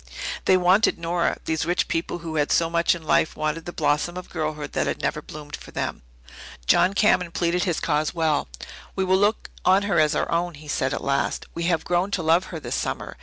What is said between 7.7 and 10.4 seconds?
cause well. "We will look on her as our